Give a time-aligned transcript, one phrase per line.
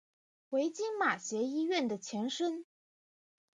[0.49, 2.65] 为今马偕医院的前身。